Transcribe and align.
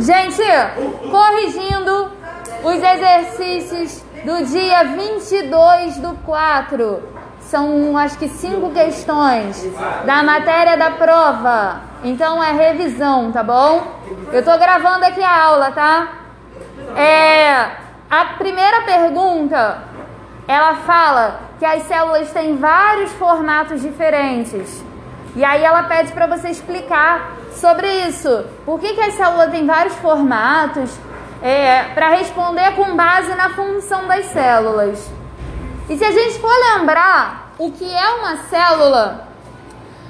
Gente, 0.00 0.42
corrigindo 1.10 2.12
os 2.62 2.82
exercícios 2.82 4.04
do 4.24 4.44
dia 4.44 4.84
22 4.84 5.98
do 5.98 6.14
4. 6.24 7.02
São 7.40 7.96
acho 7.96 8.18
que 8.18 8.28
cinco 8.28 8.70
questões 8.70 9.64
da 10.04 10.22
matéria 10.22 10.76
da 10.76 10.90
prova. 10.90 11.80
Então 12.02 12.42
é 12.42 12.52
revisão, 12.52 13.30
tá 13.30 13.42
bom? 13.42 13.86
Eu 14.32 14.44
tô 14.44 14.56
gravando 14.58 15.04
aqui 15.04 15.22
a 15.22 15.44
aula, 15.44 15.70
tá? 15.70 16.08
É, 16.96 17.70
a 18.10 18.24
primeira 18.36 18.82
pergunta, 18.82 19.78
ela 20.48 20.74
fala 20.76 21.40
que 21.58 21.64
as 21.64 21.84
células 21.84 22.32
têm 22.32 22.56
vários 22.56 23.12
formatos 23.12 23.80
diferentes. 23.80 24.84
E 25.36 25.44
aí 25.44 25.62
ela 25.62 25.84
pede 25.84 26.12
para 26.12 26.26
você 26.26 26.48
explicar 26.48 27.32
sobre 27.56 27.90
isso. 28.06 28.44
Por 28.64 28.78
que, 28.78 28.94
que 28.94 29.00
a 29.00 29.10
célula 29.10 29.48
tem 29.48 29.66
vários 29.66 29.94
formatos? 29.96 30.90
É, 31.42 31.84
para 31.94 32.10
responder 32.10 32.74
com 32.74 32.96
base 32.96 33.34
na 33.34 33.50
função 33.50 34.06
das 34.06 34.26
células. 34.26 35.10
E 35.88 35.96
se 35.96 36.04
a 36.04 36.10
gente 36.10 36.40
for 36.40 36.52
lembrar 36.74 37.52
o 37.58 37.70
que 37.70 37.84
é 37.84 38.08
uma 38.14 38.36
célula, 38.48 39.26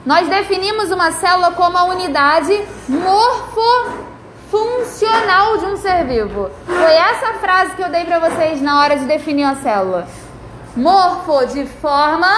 nós 0.06 0.26
definimos 0.28 0.90
uma 0.92 1.10
célula 1.10 1.50
como 1.50 1.76
a 1.76 1.82
unidade 1.84 2.64
morfofuncional 2.88 5.58
de 5.58 5.66
um 5.66 5.76
ser 5.76 6.04
vivo. 6.04 6.48
Foi 6.64 6.92
essa 6.92 7.32
frase 7.34 7.74
que 7.74 7.82
eu 7.82 7.90
dei 7.90 8.04
para 8.04 8.20
vocês 8.20 8.62
na 8.62 8.80
hora 8.80 8.96
de 8.96 9.04
definir 9.04 9.44
a 9.44 9.56
célula. 9.56 10.06
Morfo 10.76 11.44
de 11.46 11.66
forma, 11.66 12.28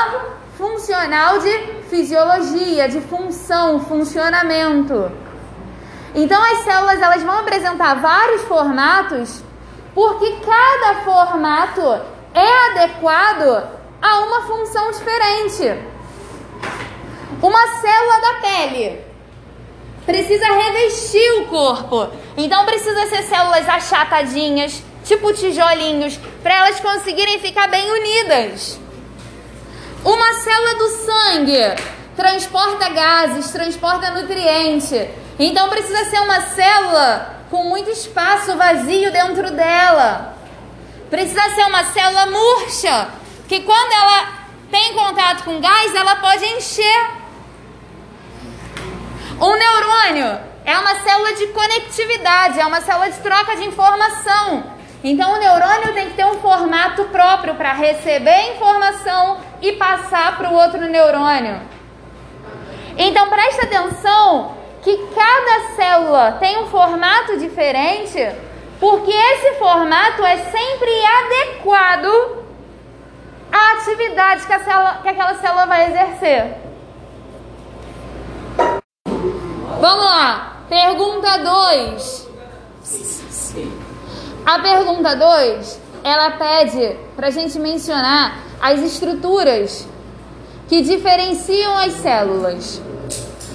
funcional 0.58 1.38
de 1.38 1.56
fisiologia, 1.88 2.88
de 2.88 3.00
função, 3.02 3.78
funcionamento. 3.78 5.10
Então 6.14 6.42
as 6.52 6.58
células 6.64 7.00
elas 7.00 7.22
vão 7.22 7.38
apresentar 7.38 7.94
vários 7.94 8.42
formatos, 8.42 9.40
porque 9.94 10.36
cada 10.44 11.02
formato 11.02 11.80
é 12.34 12.70
adequado 12.70 13.68
a 14.02 14.18
uma 14.20 14.42
função 14.48 14.90
diferente. 14.90 15.80
Uma 17.40 17.66
célula 17.80 18.20
da 18.20 18.34
pele 18.40 19.00
precisa 20.04 20.46
revestir 20.46 21.40
o 21.40 21.46
corpo, 21.46 22.08
então 22.36 22.64
precisa 22.64 23.06
ser 23.06 23.22
células 23.22 23.68
achatadinhas, 23.68 24.82
tipo 25.04 25.32
tijolinhos, 25.32 26.18
para 26.42 26.54
elas 26.56 26.80
conseguirem 26.80 27.38
ficar 27.38 27.68
bem 27.68 27.88
unidas. 27.92 28.87
Uma 30.04 30.32
célula 30.34 30.74
do 30.74 30.88
sangue 30.88 31.98
transporta 32.16 32.88
gases, 32.88 33.50
transporta 33.50 34.10
nutriente. 34.10 35.08
Então 35.38 35.68
precisa 35.68 36.04
ser 36.06 36.20
uma 36.20 36.40
célula 36.40 37.36
com 37.50 37.64
muito 37.64 37.90
espaço 37.90 38.56
vazio 38.56 39.12
dentro 39.12 39.50
dela. 39.52 40.36
Precisa 41.10 41.42
ser 41.50 41.64
uma 41.64 41.84
célula 41.84 42.26
murcha, 42.26 43.08
que 43.48 43.60
quando 43.60 43.92
ela 43.92 44.28
tem 44.70 44.94
contato 44.94 45.44
com 45.44 45.60
gás, 45.60 45.94
ela 45.94 46.16
pode 46.16 46.44
encher. 46.44 47.10
Um 49.40 49.56
neurônio 49.56 50.38
é 50.64 50.78
uma 50.78 50.96
célula 50.96 51.32
de 51.34 51.46
conectividade, 51.46 52.60
é 52.60 52.66
uma 52.66 52.80
célula 52.80 53.10
de 53.10 53.18
troca 53.20 53.56
de 53.56 53.64
informação. 53.64 54.64
Então 55.02 55.32
o 55.32 55.38
neurônio 55.38 55.94
tem 55.94 56.10
que 56.10 56.16
ter 56.16 56.26
um 56.26 56.40
formato 56.40 57.04
próprio 57.04 57.54
para 57.54 57.72
receber 57.72 58.56
informação 58.56 59.38
e 59.60 59.72
passar 59.72 60.36
para 60.36 60.50
o 60.50 60.54
outro 60.54 60.80
neurônio. 60.80 61.60
Então 62.96 63.28
presta 63.28 63.64
atenção 63.64 64.56
que 64.82 64.96
cada 65.14 65.74
célula 65.76 66.32
tem 66.32 66.58
um 66.58 66.66
formato 66.66 67.36
diferente, 67.38 68.18
porque 68.80 69.10
esse 69.10 69.54
formato 69.58 70.24
é 70.24 70.36
sempre 70.36 70.90
adequado 71.06 72.44
à 73.52 73.72
atividade 73.72 74.46
que, 74.46 74.58
célula, 74.58 74.98
que 75.02 75.08
aquela 75.08 75.34
célula 75.34 75.66
vai 75.66 75.88
exercer. 75.88 76.54
Vamos 79.80 80.04
lá, 80.04 80.56
pergunta 80.68 81.38
2. 81.38 82.28
A 84.44 84.58
pergunta 84.60 85.14
2, 85.14 85.80
ela 86.04 86.32
pede 86.32 86.96
para 87.16 87.28
a 87.28 87.30
gente 87.30 87.58
mencionar 87.58 88.38
as 88.60 88.80
estruturas 88.80 89.86
que 90.68 90.82
diferenciam 90.82 91.76
as 91.76 91.94
células. 91.94 92.80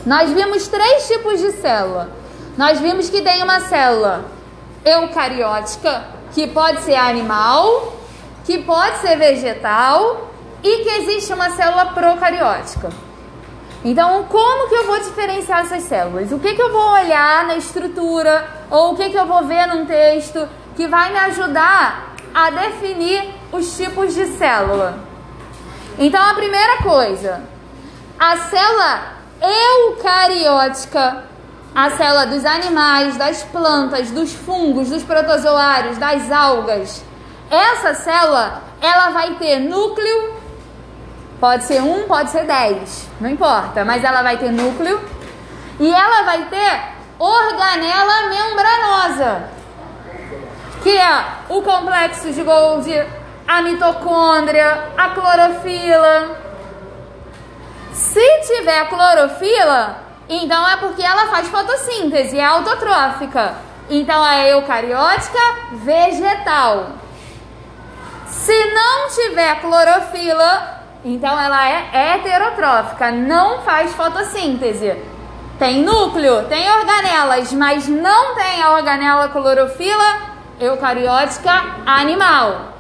Nós 0.06 0.32
vimos 0.32 0.68
três 0.68 1.08
tipos 1.08 1.40
de 1.40 1.52
célula. 1.54 2.10
Nós 2.58 2.80
vimos 2.80 3.10
que 3.10 3.22
tem 3.22 3.42
uma 3.42 3.60
célula 3.62 4.26
eucariótica, 4.84 6.06
que 6.34 6.48
pode 6.48 6.82
ser 6.82 6.96
animal, 6.96 7.94
que 8.44 8.60
pode 8.60 8.98
ser 8.98 9.18
vegetal 9.18 10.30
e 10.62 10.84
que 10.84 10.90
existe 10.90 11.34
uma 11.34 11.50
célula 11.52 11.88
procariótica. 11.88 12.90
Então, 13.86 14.24
como 14.30 14.70
que 14.70 14.76
eu 14.76 14.88
vou 14.88 15.00
diferenciar 15.00 15.62
essas 15.62 15.84
células? 15.84 16.32
O 16.32 16.40
que, 16.40 16.54
que 16.54 16.62
eu 16.62 16.72
vou 16.72 16.92
olhar 16.94 17.46
na 17.46 17.58
estrutura 17.58 18.46
ou 18.70 18.94
o 18.94 18.96
que, 18.96 19.10
que 19.10 19.18
eu 19.18 19.26
vou 19.26 19.44
ver 19.46 19.68
num 19.68 19.86
texto 19.86 20.48
que 20.76 20.88
vai 20.88 21.12
me 21.12 21.20
ajudar 21.20 22.13
a 22.34 22.50
definir 22.50 23.34
os 23.52 23.76
tipos 23.78 24.14
de 24.14 24.26
célula? 24.38 25.00
Então, 25.98 26.22
a 26.22 26.34
primeira 26.34 26.78
coisa, 26.78 27.44
a 28.20 28.38
célula 28.38 29.14
eucariótica, 29.42 31.24
a 31.76 31.90
célula 31.92 32.28
dos 32.28 32.46
animais, 32.46 33.18
das 33.18 33.44
plantas, 33.44 34.12
dos 34.12 34.34
fungos, 34.34 34.90
dos 34.90 35.04
protozoários, 35.04 35.98
das 35.98 36.32
algas. 36.32 37.04
Essa 37.50 37.94
célula, 37.94 38.62
ela 38.82 39.10
vai 39.10 39.36
ter 39.36 39.60
núcleo, 39.60 40.34
pode 41.40 41.64
ser 41.66 41.82
um, 41.82 42.04
pode 42.08 42.30
ser 42.32 42.46
dez, 42.46 43.08
não 43.20 43.30
importa, 43.30 43.84
mas 43.84 44.04
ela 44.04 44.22
vai 44.22 44.38
ter 44.38 44.52
núcleo 44.52 45.00
e 45.80 45.92
ela 45.92 46.24
vai 46.24 46.46
ter 46.46 46.94
organela 47.20 48.30
membranosa, 48.30 49.50
que 50.84 50.98
é 50.98 51.26
o 51.48 51.62
complexo 51.62 52.32
de 52.32 52.44
Golgi, 52.44 53.02
a 53.48 53.62
mitocôndria, 53.62 54.90
a 54.98 55.10
clorofila. 55.10 56.38
Se 57.94 58.42
tiver 58.42 58.90
clorofila, 58.90 59.98
então 60.28 60.68
é 60.68 60.76
porque 60.78 61.02
ela 61.02 61.28
faz 61.28 61.48
fotossíntese, 61.48 62.38
é 62.38 62.44
autotrófica. 62.44 63.56
Então 63.90 64.26
é 64.26 64.52
eucariótica 64.52 65.40
vegetal. 65.72 66.88
Se 68.28 68.74
não 68.74 69.08
tiver 69.10 69.62
clorofila, 69.62 70.82
então 71.06 71.40
ela 71.40 71.70
é 71.70 72.16
heterotrófica, 72.16 73.12
não 73.12 73.62
faz 73.62 73.94
fotossíntese. 73.94 74.96
Tem 75.60 75.82
núcleo, 75.82 76.44
tem 76.50 76.70
organelas, 76.70 77.54
mas 77.54 77.88
não 77.88 78.36
tem 78.36 78.62
a 78.62 78.72
organela 78.72 79.30
clorofila 79.30 80.33
eucariótica 80.60 81.52
animal. 81.86 82.74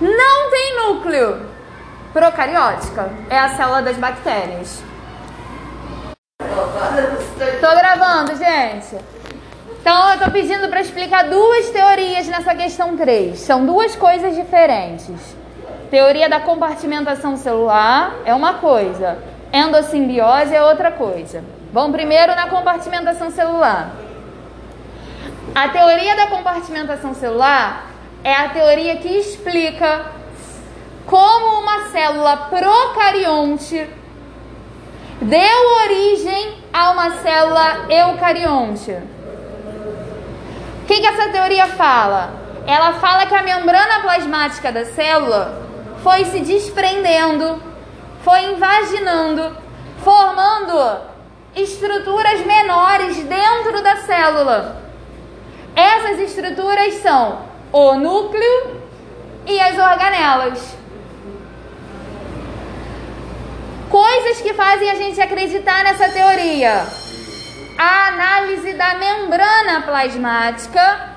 Não 0.00 0.50
tem 0.50 0.76
núcleo, 0.76 1.48
Procariótica 2.12 3.10
é 3.28 3.38
a 3.38 3.50
célula 3.50 3.82
das 3.82 3.96
bactérias. 3.96 4.82
Tô 6.38 7.76
gravando, 7.76 8.34
gente. 8.34 8.96
Então 9.80 10.12
eu 10.12 10.18
tô 10.18 10.30
pedindo 10.30 10.68
para 10.68 10.80
explicar 10.80 11.28
duas 11.28 11.68
teorias 11.70 12.26
nessa 12.26 12.54
questão 12.54 12.96
3. 12.96 13.38
São 13.38 13.64
duas 13.66 13.94
coisas 13.94 14.34
diferentes. 14.34 15.36
Teoria 15.90 16.28
da 16.28 16.40
compartimentação 16.40 17.36
celular 17.36 18.14
é 18.24 18.34
uma 18.34 18.54
coisa, 18.54 19.18
endossimbiose 19.52 20.54
é 20.54 20.62
outra 20.62 20.90
coisa. 20.90 21.44
Vamos 21.72 21.92
primeiro 21.92 22.34
na 22.34 22.48
compartimentação 22.48 23.30
celular. 23.30 23.92
A 25.54 25.68
teoria 25.68 26.14
da 26.16 26.26
compartimentação 26.28 27.14
celular 27.14 27.86
é 28.22 28.34
a 28.34 28.48
teoria 28.50 28.96
que 28.96 29.08
explica 29.08 30.06
como 31.06 31.60
uma 31.60 31.88
célula 31.88 32.36
procarionte 32.48 33.88
deu 35.20 35.74
origem 35.84 36.58
a 36.72 36.90
uma 36.90 37.10
célula 37.18 37.86
eucarionte. 37.88 38.92
O 40.82 40.86
que, 40.86 41.00
que 41.00 41.06
essa 41.06 41.30
teoria 41.30 41.66
fala? 41.66 42.32
Ela 42.66 42.94
fala 42.94 43.26
que 43.26 43.34
a 43.34 43.42
membrana 43.42 44.00
plasmática 44.00 44.70
da 44.70 44.84
célula 44.84 45.62
foi 46.02 46.24
se 46.26 46.40
desprendendo, 46.40 47.60
foi 48.22 48.52
invaginando, 48.52 49.56
formando 50.04 51.00
estruturas 51.56 52.40
menores 52.46 53.16
dentro 53.24 53.82
da 53.82 53.96
célula. 53.96 54.87
Essas 55.78 56.18
estruturas 56.18 56.94
são 56.94 57.38
o 57.70 57.94
núcleo 57.94 58.82
e 59.46 59.60
as 59.60 59.78
organelas. 59.78 60.76
Coisas 63.88 64.40
que 64.40 64.54
fazem 64.54 64.90
a 64.90 64.96
gente 64.96 65.20
acreditar 65.20 65.84
nessa 65.84 66.08
teoria. 66.08 66.84
a 67.78 68.08
análise 68.08 68.72
da 68.72 68.94
membrana 68.96 69.82
plasmática, 69.82 71.10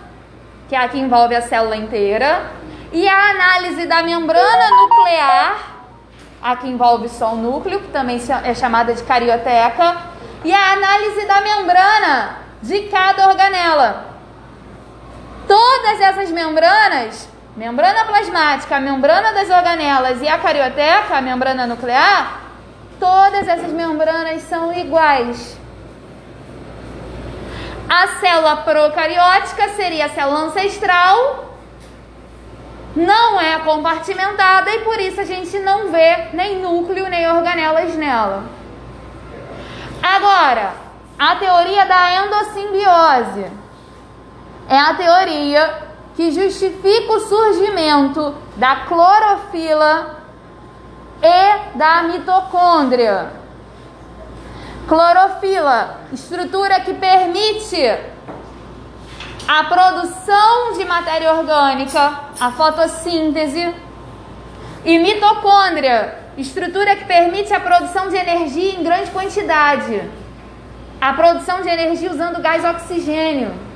que 0.70 0.76
é 0.76 0.78
a 0.78 0.88
que 0.88 1.00
envolve 1.00 1.36
a 1.36 1.42
célula 1.42 1.76
inteira, 1.76 2.52
e 2.92 3.08
a 3.08 3.32
análise 3.32 3.88
da 3.88 4.04
membrana 4.04 4.70
nuclear, 4.70 5.56
a 6.40 6.56
que 6.56 6.68
envolve 6.68 7.10
só 7.10 7.34
o 7.34 7.36
núcleo, 7.36 7.80
que 7.80 7.88
também 7.88 8.22
é 8.44 8.54
chamada 8.54 8.94
de 8.94 9.02
carioteca, 9.02 9.98
e 10.46 10.54
a 10.54 10.74
análise 10.74 11.26
da 11.26 11.42
membrana 11.42 12.38
de 12.62 12.82
cada 12.90 13.28
organela. 13.28 14.11
Todas 15.52 16.00
essas 16.00 16.32
membranas, 16.32 17.28
membrana 17.58 18.06
plasmática, 18.06 18.78
a 18.78 18.80
membrana 18.80 19.34
das 19.34 19.50
organelas 19.50 20.22
e 20.22 20.28
a 20.30 20.38
carioteca, 20.38 21.18
a 21.18 21.22
membrana 21.22 21.68
nuclear, 21.68 22.40
todas 22.98 23.46
essas 23.46 23.70
membranas 23.74 24.44
são 24.44 24.74
iguais. 24.74 25.58
A 27.90 28.08
célula 28.22 28.56
procariótica 28.64 29.68
seria 29.76 30.06
a 30.06 30.10
célula 30.12 30.40
ancestral, 30.46 31.58
não 32.96 33.42
é 33.42 33.60
compartimentada 33.60 34.74
e 34.74 34.80
por 34.86 35.02
isso 35.02 35.20
a 35.20 35.26
gente 35.26 35.60
não 35.60 35.92
vê 35.92 36.30
nem 36.32 36.62
núcleo 36.62 37.10
nem 37.10 37.30
organelas 37.30 37.94
nela. 37.98 38.46
Agora, 40.02 40.72
a 41.20 41.36
teoria 41.36 41.86
da 41.86 42.24
endossimbiose 42.24 43.61
é 44.72 44.80
a 44.80 44.94
teoria 44.94 45.84
que 46.16 46.32
justifica 46.32 47.12
o 47.12 47.20
surgimento 47.20 48.34
da 48.56 48.78
clorofila 48.86 50.24
e 51.22 51.78
da 51.78 52.04
mitocôndria. 52.04 53.34
Clorofila, 54.88 56.00
estrutura 56.14 56.80
que 56.80 56.94
permite 56.94 57.82
a 59.46 59.64
produção 59.66 60.72
de 60.78 60.86
matéria 60.86 61.34
orgânica, 61.34 62.20
a 62.40 62.52
fotossíntese, 62.52 63.76
e 64.86 65.00
mitocôndria, 65.00 66.18
estrutura 66.38 66.96
que 66.96 67.04
permite 67.04 67.54
a 67.54 67.60
produção 67.60 68.08
de 68.08 68.16
energia 68.16 68.76
em 68.76 68.84
grande 68.84 69.12
quantidade, 69.12 70.02
a 71.02 71.12
produção 71.12 71.62
de 71.62 71.68
energia 71.68 72.10
usando 72.10 72.42
gás 72.42 72.64
oxigênio. 72.64 73.71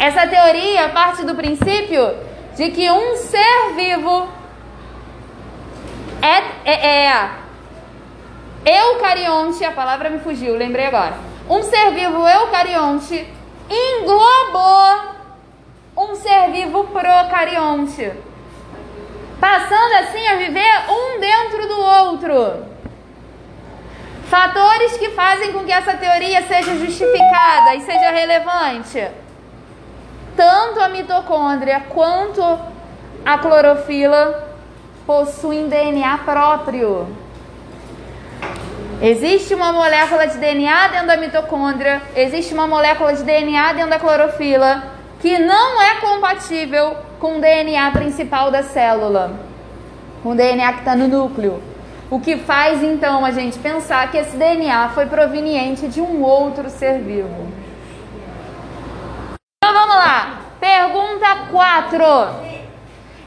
Essa 0.00 0.26
teoria 0.26 0.88
parte 0.88 1.26
do 1.26 1.34
princípio 1.34 2.16
de 2.56 2.70
que 2.70 2.90
um 2.90 3.16
ser 3.16 3.74
vivo 3.76 4.26
é, 6.22 6.70
é, 6.70 7.04
é 7.04 7.30
eucarionte, 8.64 9.62
a 9.62 9.72
palavra 9.72 10.08
me 10.08 10.18
fugiu, 10.20 10.56
lembrei 10.56 10.86
agora. 10.86 11.16
Um 11.46 11.62
ser 11.62 11.90
vivo 11.90 12.26
eucarionte 12.26 13.28
englobou 13.68 15.20
um 15.94 16.14
ser 16.14 16.50
vivo 16.50 16.84
procarionte, 16.84 18.10
passando 19.38 19.94
assim 19.96 20.26
a 20.28 20.36
viver 20.36 20.84
um 20.88 21.20
dentro 21.20 21.68
do 21.68 21.78
outro. 21.78 22.70
Fatores 24.30 24.96
que 24.96 25.10
fazem 25.10 25.52
com 25.52 25.62
que 25.62 25.72
essa 25.72 25.92
teoria 25.94 26.40
seja 26.46 26.74
justificada 26.76 27.74
e 27.74 27.82
seja 27.82 28.10
relevante. 28.12 29.29
Tanto 30.36 30.80
a 30.80 30.88
mitocôndria 30.88 31.80
quanto 31.88 32.42
a 33.24 33.38
clorofila 33.38 34.48
possuem 35.06 35.68
DNA 35.68 36.18
próprio. 36.18 37.08
Existe 39.02 39.54
uma 39.54 39.72
molécula 39.72 40.26
de 40.26 40.36
DNA 40.36 40.88
dentro 40.88 41.06
da 41.06 41.16
mitocôndria, 41.16 42.02
existe 42.14 42.52
uma 42.52 42.66
molécula 42.66 43.14
de 43.14 43.22
DNA 43.22 43.72
dentro 43.72 43.90
da 43.90 43.98
clorofila 43.98 44.82
que 45.20 45.38
não 45.38 45.80
é 45.80 45.96
compatível 45.96 46.96
com 47.18 47.38
o 47.38 47.40
DNA 47.40 47.90
principal 47.92 48.50
da 48.50 48.62
célula, 48.62 49.32
com 50.22 50.30
o 50.30 50.34
DNA 50.34 50.72
que 50.74 50.78
está 50.80 50.94
no 50.94 51.08
núcleo. 51.08 51.62
O 52.10 52.20
que 52.20 52.36
faz 52.36 52.82
então 52.82 53.24
a 53.24 53.30
gente 53.30 53.58
pensar 53.58 54.10
que 54.10 54.18
esse 54.18 54.36
DNA 54.36 54.90
foi 54.90 55.06
proveniente 55.06 55.88
de 55.88 56.00
um 56.00 56.22
outro 56.22 56.68
ser 56.68 56.98
vivo. 56.98 57.48
Então 59.62 59.72
vamos 59.72 59.96
lá. 59.96 60.40
4. 61.82 62.04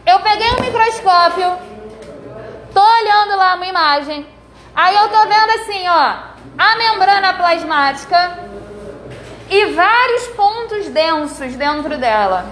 Eu 0.05 0.19
peguei 0.19 0.51
um 0.51 0.61
microscópio, 0.61 1.57
tô 2.73 2.81
olhando 2.81 3.37
lá 3.37 3.55
uma 3.55 3.65
imagem 3.65 4.33
Aí 4.75 4.95
eu 4.95 5.07
tô 5.07 5.19
vendo 5.21 5.51
assim, 5.51 5.87
ó, 5.87 6.15
a 6.57 6.75
membrana 6.75 7.33
plasmática 7.33 8.39
e 9.47 9.65
vários 9.67 10.27
pontos 10.29 10.87
densos 10.87 11.55
dentro 11.55 11.95
dela. 11.99 12.49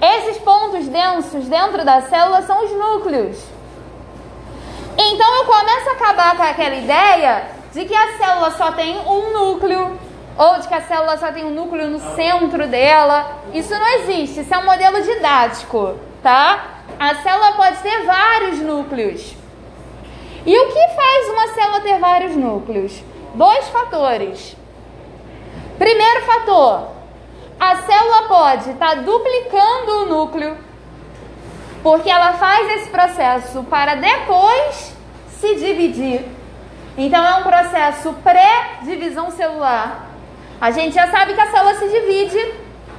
Esses 0.00 0.36
pontos 0.38 0.86
densos 0.88 1.46
dentro 1.46 1.86
da 1.86 2.02
célula 2.02 2.42
são 2.42 2.64
os 2.66 2.70
núcleos. 2.70 3.42
Então 4.98 5.34
eu 5.36 5.44
começo 5.46 5.88
a 5.88 5.92
acabar 5.92 6.36
com 6.36 6.42
aquela 6.42 6.74
ideia 6.74 7.48
de 7.72 7.86
que 7.86 7.94
a 7.94 8.18
célula 8.18 8.50
só 8.50 8.72
tem 8.72 8.98
um 8.98 9.32
núcleo, 9.32 9.98
ou 10.38 10.60
de 10.60 10.68
que 10.68 10.74
a 10.74 10.80
célula 10.80 11.18
só 11.18 11.32
tem 11.32 11.44
um 11.44 11.50
núcleo 11.50 11.90
no 11.90 11.98
centro 12.14 12.68
dela. 12.68 13.38
Isso 13.52 13.74
não 13.74 13.86
existe, 13.98 14.40
isso 14.40 14.54
é 14.54 14.58
um 14.58 14.64
modelo 14.64 15.02
didático, 15.02 15.96
tá? 16.22 16.76
A 16.98 17.16
célula 17.16 17.52
pode 17.52 17.78
ter 17.78 18.04
vários 18.04 18.60
núcleos. 18.60 19.34
E 20.46 20.56
o 20.56 20.68
que 20.68 20.88
faz 20.94 21.28
uma 21.28 21.48
célula 21.48 21.80
ter 21.80 21.98
vários 21.98 22.36
núcleos? 22.36 23.02
Dois 23.34 23.68
fatores. 23.68 24.56
Primeiro 25.76 26.24
fator, 26.24 26.88
a 27.58 27.76
célula 27.76 28.22
pode 28.28 28.70
estar 28.70 28.94
tá 28.96 29.02
duplicando 29.02 30.02
o 30.02 30.06
núcleo, 30.06 30.56
porque 31.82 32.08
ela 32.08 32.34
faz 32.34 32.70
esse 32.70 32.88
processo 32.90 33.64
para 33.64 33.96
depois 33.96 34.92
se 35.40 35.56
dividir. 35.56 36.24
Então 36.96 37.24
é 37.24 37.34
um 37.36 37.42
processo 37.42 38.12
pré-divisão 38.24 39.30
celular. 39.30 40.07
A 40.60 40.70
gente 40.72 40.94
já 40.94 41.06
sabe 41.08 41.34
que 41.34 41.40
a 41.40 41.50
célula 41.50 41.74
se 41.74 41.88
divide 41.88 42.54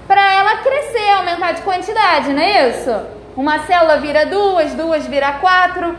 para 0.08 0.34
ela 0.34 0.58
crescer, 0.58 1.10
aumentar 1.12 1.52
de 1.52 1.62
quantidade, 1.62 2.32
não 2.32 2.42
é 2.42 2.70
isso? 2.70 2.92
Uma 3.36 3.60
célula 3.60 3.98
vira 3.98 4.26
duas, 4.26 4.74
duas 4.74 5.06
vira 5.08 5.34
quatro. 5.34 5.96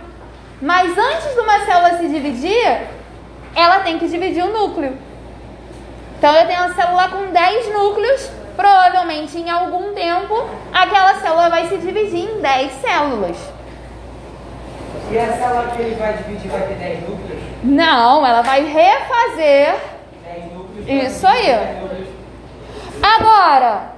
Mas 0.61 0.97
antes 0.97 1.35
de 1.35 1.41
uma 1.41 1.61
célula 1.61 1.99
se 1.99 2.09
dividir, 2.09 2.81
ela 3.55 3.81
tem 3.81 3.99
que 3.99 4.09
dividir 4.09 4.43
o 4.43 4.53
núcleo. 4.53 4.97
Então 6.19 6.35
eu 6.35 6.47
tenho 6.47 6.65
uma 6.65 6.75
célula 6.75 7.09
com 7.09 7.33
10 7.33 7.73
núcleos, 7.73 8.31
provavelmente 8.57 9.39
em 9.39 9.49
algum 9.49 9.95
tempo 9.95 10.49
aquela 10.73 11.15
célula 11.15 11.49
vai 11.49 11.67
se 11.69 11.77
dividir 11.79 12.29
em 12.31 12.41
10 12.41 12.73
células. 12.73 13.37
E 15.11 15.19
a 15.19 15.33
célula 15.33 15.73
que 15.75 15.83
ele 15.83 15.95
vai 15.95 16.13
dividir 16.15 16.51
vai 16.51 16.63
ter 16.63 16.75
10 16.75 17.09
núcleos? 17.09 17.43
Não, 17.65 18.27
ela 18.27 18.43
vai 18.43 18.65
refazer 18.65 19.75
10 19.75 19.75
núcleos. 19.77 19.90
Isso 20.87 21.27
aí. 21.27 21.51
Agora, 23.03 23.93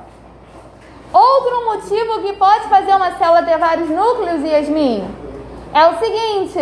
outro 1.13 1.65
motivo 1.67 2.23
que 2.23 2.33
pode 2.35 2.69
fazer 2.69 2.95
uma 2.95 3.13
célula 3.17 3.43
ter 3.43 3.59
vários 3.59 3.89
núcleos, 3.89 4.45
Yasmin, 4.45 5.09
é 5.75 5.87
o 5.87 5.99
seguinte: 5.99 6.59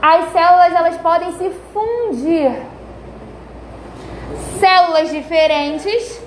as 0.00 0.32
células 0.32 0.74
elas 0.74 0.96
podem 0.98 1.32
se 1.32 1.50
fundir. 1.72 2.62
Células 4.60 5.10
diferentes, 5.10 6.20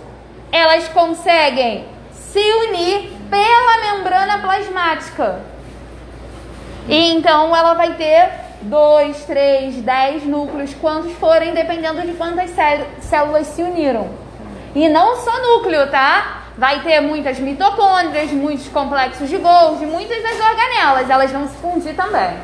elas 0.51 0.87
conseguem 0.89 1.85
se 2.11 2.39
unir 2.39 3.11
pela 3.29 3.95
membrana 3.95 4.39
plasmática. 4.39 5.41
E 6.87 7.13
então 7.13 7.55
ela 7.55 7.73
vai 7.73 7.93
ter 7.93 8.50
dois, 8.63 9.25
três, 9.25 9.75
dez 9.75 10.23
núcleos, 10.23 10.73
quantos 10.75 11.11
forem, 11.13 11.53
dependendo 11.53 12.01
de 12.01 12.13
quantas 12.13 12.51
células 12.99 13.47
se 13.47 13.61
uniram. 13.61 14.09
E 14.73 14.87
não 14.87 15.17
só 15.17 15.31
núcleo, 15.41 15.89
tá? 15.89 16.41
vai 16.57 16.81
ter 16.81 16.99
muitas 17.01 17.39
mitocôndrias, 17.39 18.31
muitos 18.31 18.67
complexos 18.67 19.29
de 19.29 19.37
Golgi, 19.37 19.85
muitas 19.85 20.21
das 20.21 20.39
organelas, 20.39 21.09
elas 21.09 21.31
vão 21.31 21.47
se 21.47 21.57
fundir 21.57 21.95
também. 21.95 22.37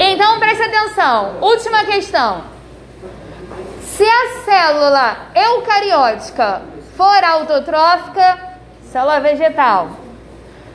Então 0.00 0.40
preste 0.40 0.62
atenção, 0.64 1.38
última 1.40 1.84
questão. 1.84 2.42
Se 3.82 4.04
a 4.04 4.42
célula 4.44 5.16
eucariótica 5.34 6.62
for 6.96 7.22
autotrófica, 7.22 8.38
célula 8.90 9.20
vegetal. 9.20 10.03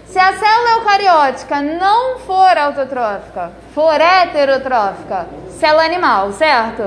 Se 0.10 0.18
a 0.18 0.34
célula 0.34 0.72
eucariótica 0.72 1.62
não 1.62 2.18
for 2.18 2.58
autotrófica, 2.58 3.52
for 3.76 4.02
heterotrófica, 4.02 5.28
célula 5.52 5.84
animal, 5.84 6.32
certo? 6.32 6.82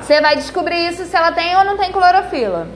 Você 0.00 0.20
vai 0.20 0.34
descobrir 0.34 0.88
isso 0.88 1.04
se 1.04 1.16
ela 1.16 1.30
tem 1.30 1.56
ou 1.56 1.64
não 1.64 1.78
tem 1.78 1.92
clorofila. 1.92 2.66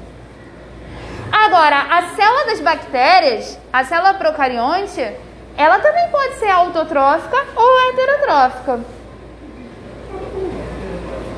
Agora, 1.33 1.87
a 1.90 2.02
célula 2.14 2.47
das 2.47 2.61
bactérias, 2.61 3.59
a 3.73 3.83
célula 3.83 4.14
procarionte, 4.14 5.02
ela 5.56 5.80
também 5.80 6.09
pode 6.09 6.35
ser 6.35 6.49
autotrófica 6.49 7.37
ou 7.56 7.90
heterotrófica. 7.90 8.80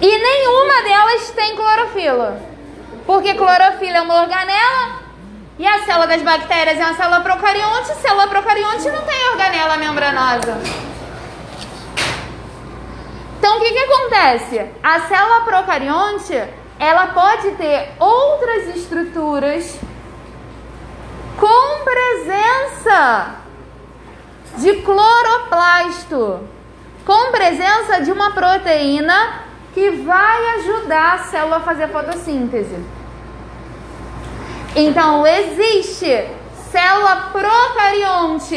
E 0.02 0.18
nenhuma 0.18 0.82
delas 0.82 1.30
tem 1.30 1.56
clorofila. 1.56 2.38
Porque 3.06 3.32
clorofila 3.32 3.96
é 3.96 4.02
uma 4.02 4.20
organela 4.20 5.07
e 5.58 5.66
a 5.66 5.84
célula 5.84 6.06
das 6.06 6.22
bactérias 6.22 6.78
é 6.78 6.84
uma 6.84 6.94
célula 6.94 7.20
procarionte. 7.20 7.94
Célula 7.96 8.28
procarionte 8.28 8.90
não 8.90 9.02
tem 9.02 9.30
organela 9.30 9.76
membranosa. 9.76 10.58
Então 13.38 13.56
o 13.56 13.60
que, 13.60 13.72
que 13.72 13.78
acontece? 13.78 14.66
A 14.82 15.00
célula 15.00 15.40
procarionte 15.40 16.34
ela 16.78 17.08
pode 17.08 17.50
ter 17.52 17.90
outras 17.98 18.76
estruturas 18.76 19.78
com 21.36 21.84
presença 21.84 23.36
de 24.58 24.74
cloroplasto, 24.82 26.40
com 27.04 27.32
presença 27.32 28.00
de 28.02 28.12
uma 28.12 28.30
proteína 28.30 29.44
que 29.74 29.90
vai 29.90 30.58
ajudar 30.58 31.14
a 31.14 31.18
célula 31.18 31.56
a 31.56 31.60
fazer 31.60 31.88
fotossíntese. 31.88 32.97
Então, 34.76 35.26
existe 35.26 36.28
célula 36.70 37.30
procarionte 37.32 38.56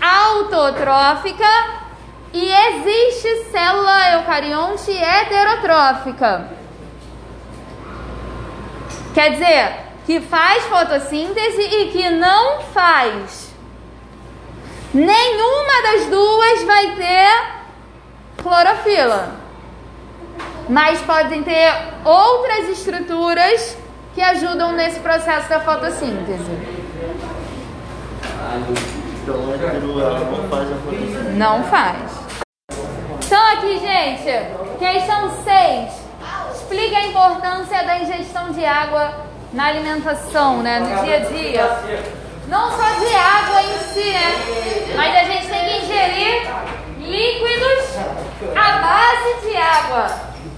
autotrófica 0.00 1.48
e 2.32 2.52
existe 2.52 3.50
célula 3.50 4.10
eucarionte 4.12 4.90
heterotrófica. 4.90 6.50
Quer 9.14 9.30
dizer, 9.30 9.86
que 10.04 10.20
faz 10.20 10.64
fotossíntese 10.64 11.62
e 11.62 11.90
que 11.90 12.10
não 12.10 12.60
faz. 12.62 13.50
Nenhuma 14.92 15.82
das 15.82 16.06
duas 16.06 16.62
vai 16.64 16.94
ter 16.96 17.56
clorofila. 18.42 19.34
Mas 20.68 21.00
podem 21.00 21.42
ter 21.42 21.72
outras 22.04 22.68
estruturas 22.68 23.76
que 24.16 24.22
ajudam 24.22 24.72
nesse 24.72 24.98
processo 25.00 25.46
da 25.50 25.60
fotossíntese. 25.60 26.50
Não 31.36 31.62
faz. 31.64 32.12
Então 33.26 33.52
aqui, 33.52 33.78
gente, 33.78 34.78
questão 34.78 35.30
6. 35.44 35.92
Explique 36.54 36.94
a 36.94 37.06
importância 37.08 37.84
da 37.84 37.98
ingestão 37.98 38.52
de 38.52 38.64
água 38.64 39.12
na 39.52 39.66
alimentação, 39.66 40.62
né? 40.62 40.80
No 40.80 41.04
dia 41.04 41.16
a 41.16 41.20
dia. 41.20 42.02
Não 42.48 42.70
só 42.70 42.88
de 42.98 43.14
água 43.14 43.62
em 43.64 43.78
si, 43.92 44.12
né? 44.12 44.94
Mas 44.96 45.14
a 45.14 45.24
gente 45.24 45.46
tem 45.46 45.60
que 45.62 45.84
ingerir 45.84 46.48
líquidos 47.00 47.96
à 48.56 48.78
base 48.78 49.46
de 49.46 49.56
água. 49.58 50.06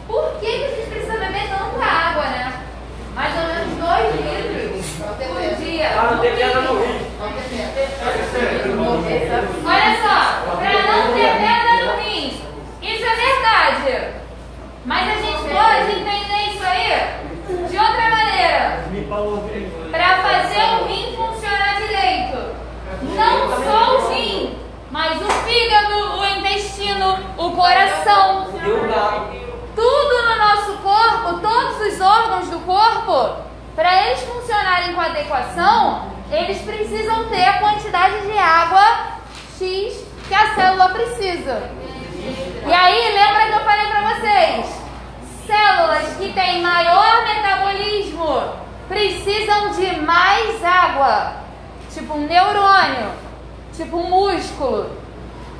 por 0.07 0.39
que, 0.39 0.45
que 0.45 0.63
a 0.63 0.69
gente 0.69 0.89
precisa 0.89 1.17
beber 1.17 1.49
tanta 1.49 1.85
água, 1.85 2.23
né? 2.23 2.53
Mais 3.15 3.33
ou 3.35 3.43
menos 3.47 3.73
2 3.77 4.15
litros 4.15 4.85
por 4.97 5.55
dia. 5.63 5.89
Ah, 5.97 6.11
não 6.11 6.19
tem 6.19 6.35
pedra 6.35 6.61
no 6.61 6.79
rio. 6.79 7.07
Olha 9.65 9.91
só, 10.01 10.55
para 10.55 10.81
não 10.83 11.13
ter 11.13 11.31
pedra 11.37 11.73
no 11.85 12.01
rim. 12.01 12.41
Isso 12.81 13.05
é 13.05 13.15
verdade. 13.15 14.17
Mas 14.85 15.09
a 15.09 15.15
gente 15.15 15.43
pode 15.49 15.91
entender 15.91 16.41
isso 16.53 16.63
aí 16.63 16.87
de 17.69 17.77
outra 17.77 18.09
maneira. 18.09 18.83
Para 19.91 20.17
fazer 20.17 20.63
o 20.81 20.85
rim 20.85 21.15
funcionar 21.15 21.81
direito. 21.81 22.55
Não 23.01 23.63
só 23.63 23.97
o 23.97 24.13
rim, 24.13 24.57
mas 24.91 25.21
o 25.21 25.29
fígado, 25.29 26.19
o 26.19 26.25
intestino, 26.25 27.19
o 27.37 27.51
coração. 27.51 28.47
Tudo 29.75 30.23
no 30.23 30.35
nosso 30.37 30.77
corpo, 30.77 31.39
todos 31.39 31.81
os 31.81 31.96
órgãos 32.07 32.49
do 32.49 32.59
corpo, 32.59 33.43
para 33.75 34.07
eles 34.07 34.21
funcionarem 34.21 34.95
com 34.95 35.01
adequação, 35.01 36.11
eles 36.31 36.61
precisam 36.61 37.29
ter 37.29 37.45
a 37.45 37.59
quantidade 37.59 38.21
de 38.21 38.37
água 38.37 39.19
X 39.59 40.05
que 40.27 40.33
a 40.33 40.55
célula 40.55 40.89
precisa. 40.89 41.69
E 42.65 42.73
aí, 42.73 43.13
lembra 43.13 43.47
que 43.47 43.53
eu 43.53 43.65
falei 43.65 43.87
para 43.87 44.01
vocês? 44.13 44.65
Células 45.45 46.17
que 46.17 46.33
têm 46.33 46.61
maior 46.61 47.23
metabolismo 47.23 48.67
precisam 48.87 49.71
de 49.71 50.01
mais 50.01 50.63
água, 50.63 51.33
tipo 51.93 52.13
um 52.13 52.25
neurônio, 52.25 53.11
tipo 53.73 53.97
um 53.97 54.09
músculo. 54.09 54.97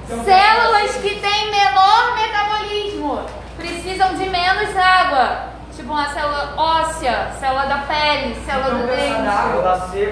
Células 0.08 0.96
que 0.98 1.20
têm 1.20 1.51
menor 1.51 2.16
metabolismo 2.16 3.25
precisam 3.58 4.16
de 4.16 4.30
menos 4.30 4.75
água, 4.77 5.47
tipo 5.77 5.93
uma 5.93 6.10
célula 6.10 6.53
óssea, 6.57 7.31
célula 7.39 7.67
da 7.67 7.77
pele, 7.77 8.36
célula 8.46 8.69
do 8.72 8.88
dente. 8.88 9.22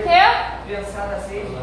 Quê? 0.04 0.76
Pensar 0.76 1.08
na 1.08 1.20
sede. 1.20 1.58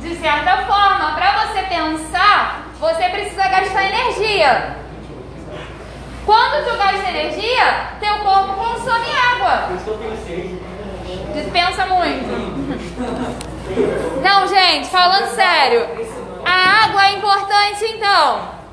De 0.00 0.16
certa 0.16 0.56
forma, 0.66 1.14
para 1.14 1.46
você 1.46 1.62
pensar, 1.62 2.64
você 2.80 3.08
precisa 3.10 3.46
gastar 3.48 3.84
energia. 3.84 4.76
Quando 6.24 6.64
tu 6.64 6.76
gasta 6.78 7.10
energia, 7.10 7.90
teu 8.00 8.18
corpo 8.18 8.54
consome 8.54 9.06
água. 9.34 9.68
Dispensa 11.34 11.86
muito. 11.86 12.64
Não, 14.22 14.48
gente, 14.48 14.88
falando 14.88 15.26
sério. 15.34 15.86
A 16.46 16.84
água 16.84 17.06
é 17.06 17.12
importante 17.12 17.84
então. 17.84 18.63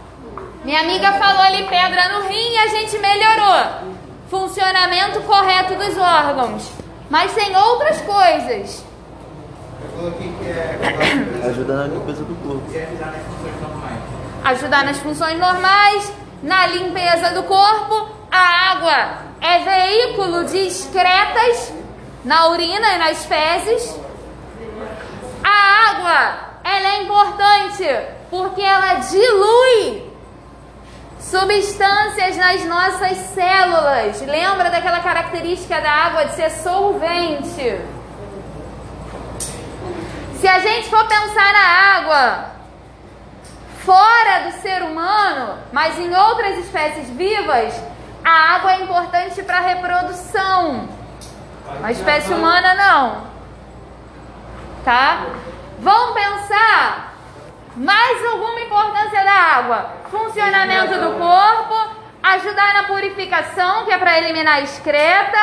Minha 0.63 0.81
amiga 0.81 1.13
falou 1.13 1.41
ali 1.41 1.63
pedra 1.63 2.09
no 2.09 2.27
rim 2.27 2.53
e 2.53 2.57
a 2.59 2.67
gente 2.67 2.97
melhorou. 2.99 3.95
Funcionamento 4.29 5.21
correto 5.21 5.73
dos 5.75 5.97
órgãos. 5.97 6.71
Mas 7.09 7.33
tem 7.33 7.55
outras 7.55 7.99
coisas. 8.01 8.85
Ajudar 11.49 11.73
na 11.73 11.87
limpeza 11.87 12.23
do 12.23 12.35
corpo. 12.35 12.65
Ajudar 14.43 14.85
nas 14.85 14.97
funções 14.99 15.39
normais, 15.39 16.13
na 16.43 16.67
limpeza 16.67 17.31
do 17.31 17.43
corpo. 17.43 18.11
A 18.31 18.71
água 18.71 19.17
é 19.41 19.59
veículo 19.59 20.45
de 20.45 20.57
excretas 20.59 21.73
na 22.23 22.49
urina 22.49 22.93
e 22.93 22.97
nas 22.99 23.25
fezes. 23.25 23.99
A 25.43 25.89
água, 25.89 26.39
ela 26.63 26.87
é 26.87 27.03
importante 27.03 27.83
porque 28.29 28.61
ela 28.61 28.93
dilui 28.95 30.10
substâncias 31.21 32.35
nas 32.35 32.65
nossas 32.65 33.17
células. 33.33 34.21
Lembra 34.21 34.69
daquela 34.69 34.99
característica 34.99 35.79
da 35.79 35.91
água 35.91 36.25
de 36.25 36.35
ser 36.35 36.49
solvente? 36.49 37.79
Se 40.39 40.47
a 40.47 40.59
gente 40.59 40.89
for 40.89 41.05
pensar 41.05 41.53
na 41.53 41.97
água 41.97 42.51
fora 43.85 44.49
do 44.49 44.61
ser 44.61 44.81
humano, 44.81 45.59
mas 45.71 45.97
em 45.99 46.13
outras 46.13 46.57
espécies 46.57 47.09
vivas, 47.11 47.73
a 48.23 48.55
água 48.55 48.73
é 48.73 48.81
importante 48.81 49.41
para 49.43 49.57
a 49.57 49.61
reprodução. 49.61 50.89
A 51.83 51.91
espécie 51.91 52.33
humana 52.33 52.73
não. 52.73 53.31
Tá? 54.83 55.25
Vamos 55.79 56.13
pensar 56.13 57.10
mais 57.75 58.25
alguma 58.25 58.59
importância 58.59 59.23
da 59.23 59.31
água? 59.31 59.89
Funcionamento 60.09 60.93
do 60.99 61.17
corpo, 61.17 62.01
ajudar 62.21 62.73
na 62.73 62.83
purificação, 62.83 63.85
que 63.85 63.91
é 63.91 63.97
para 63.97 64.17
eliminar 64.17 64.55
a 64.55 64.61
excreta. 64.61 65.37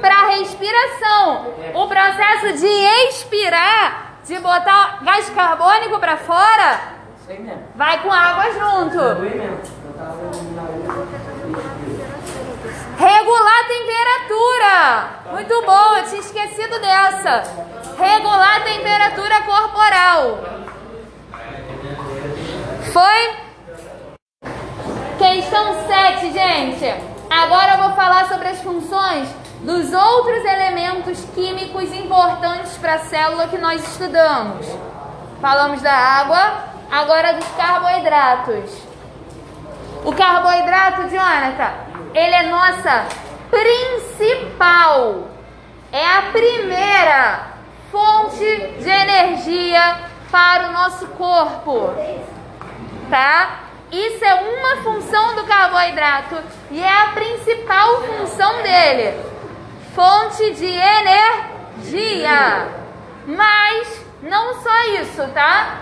Para 0.00 0.28
respiração. 0.28 1.54
O 1.74 1.86
processo 1.86 2.58
de 2.58 2.66
expirar, 3.08 4.18
de 4.24 4.38
botar 4.38 4.98
gás 5.02 5.28
carbônico 5.30 5.98
para 5.98 6.16
fora, 6.16 6.80
vai 7.74 8.02
com 8.02 8.12
água 8.12 8.52
junto. 8.52 9.00
Regular 12.96 13.60
a 13.60 13.64
temperatura. 13.64 15.32
Muito 15.32 15.62
bom, 15.66 15.96
eu 15.96 16.04
tinha 16.04 16.20
esquecido 16.20 16.78
dessa. 16.80 17.42
Regular 17.98 18.56
a 18.56 18.60
temperatura 18.60 19.42
corporal. 19.42 20.38
Foi? 22.92 23.36
Questão 25.18 25.86
7, 25.86 26.32
gente. 26.32 26.84
Agora 27.30 27.72
eu 27.72 27.82
vou 27.82 27.92
falar 27.96 28.28
sobre 28.28 28.48
as 28.48 28.60
funções 28.60 29.28
dos 29.62 29.92
outros 29.92 30.44
elementos 30.44 31.24
químicos 31.34 31.92
importantes 31.92 32.76
para 32.76 32.94
a 32.94 32.98
célula 32.98 33.48
que 33.48 33.58
nós 33.58 33.82
estudamos. 33.88 34.66
Falamos 35.40 35.80
da 35.82 35.92
água, 35.92 36.64
agora 36.90 37.34
dos 37.34 37.48
carboidratos. 37.56 38.70
O 40.04 40.12
carboidrato, 40.12 41.08
Jonathan, 41.08 41.72
ele 42.14 42.34
é 42.34 42.42
nossa 42.44 43.06
principal, 43.50 45.28
é 45.90 46.06
a 46.06 46.22
primeira 46.30 47.54
fonte 47.90 48.44
de 48.78 48.88
energia 48.88 49.96
para 50.30 50.68
o 50.68 50.72
nosso 50.72 51.06
corpo. 51.08 51.94
Tá? 53.10 53.64
Isso 53.92 54.24
é 54.24 54.34
uma 54.34 54.76
função 54.82 55.36
do 55.36 55.44
carboidrato 55.44 56.42
e 56.70 56.82
é 56.82 57.02
a 57.02 57.08
principal 57.08 58.02
função 58.02 58.62
dele. 58.62 59.14
Fonte 59.94 60.54
de 60.54 60.64
energia. 60.66 62.68
Mas 63.26 64.00
não 64.22 64.60
só 64.60 64.82
isso, 65.00 65.28
tá? 65.28 65.80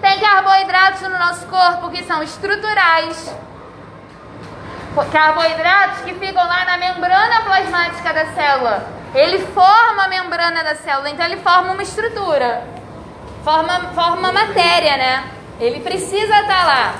Tem 0.00 0.20
carboidratos 0.20 1.02
no 1.02 1.18
nosso 1.18 1.46
corpo 1.46 1.90
que 1.90 2.04
são 2.04 2.22
estruturais. 2.22 3.34
Carboidratos 5.10 6.02
que 6.02 6.14
ficam 6.14 6.46
lá 6.46 6.64
na 6.64 6.76
membrana 6.76 7.40
plasmática 7.42 8.12
da 8.12 8.26
célula. 8.26 8.86
Ele 9.14 9.44
forma 9.46 10.04
a 10.04 10.08
membrana 10.08 10.62
da 10.62 10.76
célula, 10.76 11.10
então 11.10 11.26
ele 11.26 11.38
forma 11.38 11.72
uma 11.72 11.82
estrutura. 11.82 12.62
Forma, 13.42 13.80
forma 13.94 14.30
matéria, 14.30 14.96
né? 14.96 15.37
Ele 15.60 15.80
precisa 15.80 16.40
estar 16.40 16.66
lá. 16.66 16.94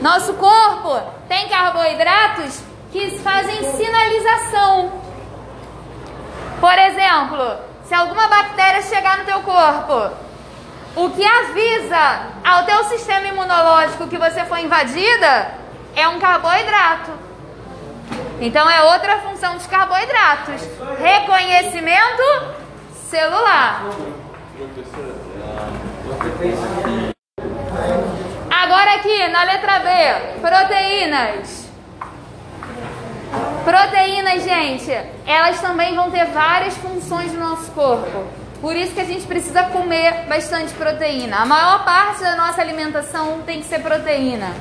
Nosso 0.00 0.34
corpo 0.34 1.00
tem 1.28 1.48
carboidratos 1.48 2.60
que 2.92 3.18
fazem 3.18 3.72
sinalização. 3.72 4.92
Por 6.60 6.78
exemplo, 6.78 7.58
se 7.84 7.94
alguma 7.94 8.28
bactéria 8.28 8.82
chegar 8.82 9.18
no 9.18 9.24
teu 9.24 9.40
corpo, 9.40 10.14
o 10.96 11.10
que 11.10 11.24
avisa 11.24 12.28
ao 12.44 12.64
teu 12.64 12.84
sistema 12.84 13.26
imunológico 13.26 14.06
que 14.06 14.16
você 14.16 14.44
foi 14.44 14.62
invadida 14.62 15.54
é 15.96 16.06
um 16.08 16.18
carboidrato. 16.18 17.10
Então 18.40 18.68
é 18.70 18.82
outra 18.92 19.18
função 19.18 19.54
dos 19.54 19.66
carboidratos. 19.66 20.62
Reconhecimento 20.98 22.22
celular. 23.08 23.84
Agora 28.74 28.96
aqui 28.96 29.28
na 29.28 29.44
letra 29.44 29.78
B, 29.78 30.40
proteínas. 30.40 31.68
Proteínas, 33.64 34.42
gente, 34.42 34.90
elas 35.24 35.60
também 35.60 35.94
vão 35.94 36.10
ter 36.10 36.24
várias 36.24 36.76
funções 36.78 37.32
no 37.32 37.38
nosso 37.38 37.70
corpo. 37.70 38.24
Por 38.60 38.74
isso 38.74 38.92
que 38.92 39.00
a 39.00 39.04
gente 39.04 39.24
precisa 39.28 39.62
comer 39.62 40.24
bastante 40.26 40.74
proteína. 40.74 41.36
A 41.36 41.46
maior 41.46 41.84
parte 41.84 42.24
da 42.24 42.34
nossa 42.34 42.60
alimentação 42.60 43.42
tem 43.46 43.60
que 43.60 43.66
ser 43.68 43.78
proteína. 43.78 44.52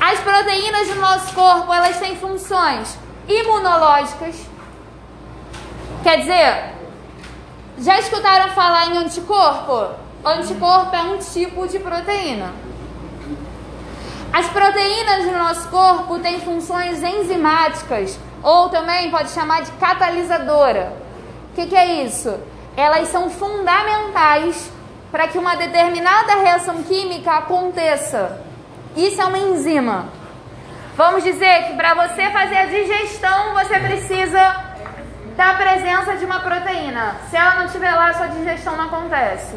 As 0.00 0.20
proteínas 0.20 0.86
do 0.90 1.00
nosso 1.00 1.34
corpo, 1.34 1.74
elas 1.74 1.98
têm 1.98 2.14
funções 2.14 2.96
imunológicas. 3.26 4.36
Quer 6.04 6.18
dizer, 6.18 6.74
já 7.78 7.98
escutaram 7.98 8.54
falar 8.54 8.92
em 8.92 8.98
anticorpo? 8.98 10.01
Anticorpo 10.24 10.94
é 10.94 11.02
um 11.02 11.18
tipo 11.18 11.66
de 11.66 11.80
proteína. 11.80 12.52
As 14.32 14.48
proteínas 14.48 15.24
do 15.24 15.32
nosso 15.32 15.68
corpo 15.68 16.20
têm 16.20 16.40
funções 16.40 17.02
enzimáticas, 17.02 18.18
ou 18.42 18.68
também 18.68 19.10
pode 19.10 19.30
chamar 19.30 19.62
de 19.62 19.72
catalisadora. 19.72 20.96
O 21.50 21.54
que, 21.54 21.66
que 21.66 21.76
é 21.76 22.04
isso? 22.04 22.38
Elas 22.76 23.08
são 23.08 23.28
fundamentais 23.28 24.70
para 25.10 25.26
que 25.26 25.36
uma 25.36 25.56
determinada 25.56 26.36
reação 26.36 26.82
química 26.84 27.32
aconteça. 27.32 28.40
Isso 28.96 29.20
é 29.20 29.24
uma 29.24 29.38
enzima. 29.38 30.06
Vamos 30.96 31.24
dizer 31.24 31.66
que 31.66 31.74
para 31.74 31.94
você 31.94 32.30
fazer 32.30 32.56
a 32.56 32.66
digestão, 32.66 33.54
você 33.54 33.78
precisa 33.80 34.71
da 35.36 35.54
presença 35.54 36.16
de 36.16 36.24
uma 36.24 36.40
proteína. 36.40 37.16
Se 37.30 37.36
ela 37.36 37.56
não 37.56 37.66
estiver 37.66 37.94
lá, 37.94 38.12
sua 38.12 38.26
digestão 38.28 38.76
não 38.76 38.84
acontece. 38.84 39.56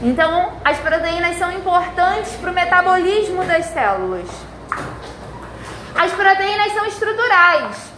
Então, 0.00 0.52
as 0.64 0.78
proteínas 0.78 1.36
são 1.36 1.50
importantes 1.52 2.32
para 2.36 2.50
o 2.50 2.54
metabolismo 2.54 3.44
das 3.44 3.66
células. 3.66 4.28
As 5.96 6.12
proteínas 6.12 6.72
são 6.72 6.86
estruturais. 6.86 7.92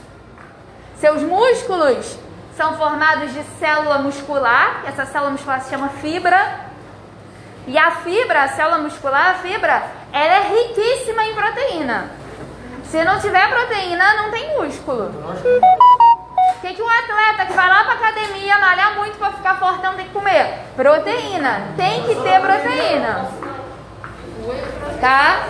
Seus 0.97 1.23
músculos 1.23 2.18
são 2.57 2.77
formados 2.77 3.33
de 3.33 3.42
célula 3.59 3.99
muscular, 3.99 4.83
essa 4.87 5.05
célula 5.07 5.31
muscular 5.31 5.61
se 5.61 5.71
chama 5.71 5.88
fibra. 5.88 6.71
E 7.66 7.77
a 7.77 7.90
fibra, 7.90 8.45
a 8.45 8.49
célula 8.49 8.79
muscular, 8.79 9.31
a 9.31 9.35
fibra, 9.35 9.83
ela 10.12 10.35
é 10.35 10.49
riquíssima 10.49 11.25
em 11.25 11.35
proteína. 11.35 12.11
Se 12.85 13.05
não 13.05 13.21
tiver 13.21 13.49
proteína, 13.49 14.14
não 14.14 14.31
tem 14.31 14.59
músculo. 14.59 15.12
O 16.61 16.62
que, 16.62 16.75
que 16.75 16.83
um 16.83 16.88
atleta 16.90 17.46
que 17.46 17.55
vai 17.55 17.68
lá 17.70 17.85
para 17.85 17.94
academia 17.94 18.59
malhar 18.59 18.94
muito 18.94 19.16
para 19.16 19.33
ficar 19.33 19.59
fortão 19.59 19.94
tem 19.94 20.05
que 20.05 20.12
comer? 20.12 20.59
Proteína. 20.77 21.68
Tem 21.75 22.03
que 22.03 22.14
ter 22.16 22.38
proteína. 22.38 23.31
Tá? 25.01 25.42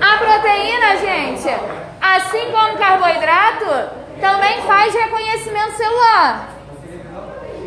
A 0.00 0.16
proteína, 0.16 0.96
gente, 0.98 1.48
assim 2.00 2.52
como 2.52 2.78
carboidrato, 2.78 3.64
também 4.20 4.62
faz 4.62 4.94
reconhecimento 4.94 5.72
celular. 5.72 6.48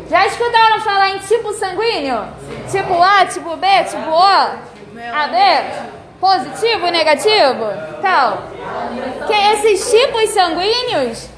Já 0.08 0.26
escutaram 0.26 0.80
falar 0.80 1.10
em 1.10 1.18
tipo 1.18 1.52
sanguíneo? 1.52 2.26
Tipo 2.70 3.02
A, 3.02 3.26
tipo 3.26 3.54
B, 3.58 3.66
tipo 3.84 4.10
O? 4.10 4.24
AB? 5.12 5.36
Positivo 6.18 6.86
negativo? 6.86 7.66
Tal. 8.00 8.44
Que 9.26 9.34
esses 9.34 9.90
tipos 9.90 10.30
sanguíneos 10.30 11.28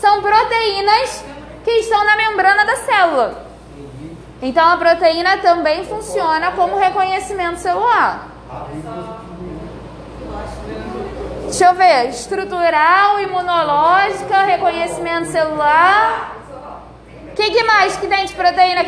são 0.00 0.20
proteínas 0.20 1.24
que 1.64 1.70
estão 1.70 2.04
na 2.04 2.16
membrana 2.16 2.64
da 2.64 2.76
célula. 2.76 3.44
Então 4.42 4.68
a 4.68 4.76
proteína 4.76 5.38
também 5.38 5.84
funciona 5.84 6.52
como 6.52 6.76
reconhecimento 6.76 7.58
celular. 7.58 8.28
Deixa 11.44 11.66
eu 11.66 11.74
ver, 11.74 12.08
estrutural, 12.08 13.20
imunológica, 13.20 14.42
reconhecimento 14.42 15.28
celular. 15.30 16.36
O 17.28 17.34
que, 17.34 17.50
que 17.50 17.64
mais 17.64 17.96
que 17.96 18.06
tem 18.06 18.26
de 18.26 18.34
proteína? 18.34 18.82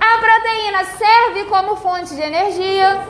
A 0.00 0.18
proteína 0.18 0.84
serve 0.84 1.44
como 1.44 1.76
fonte 1.76 2.14
de 2.14 2.22
energia, 2.22 3.00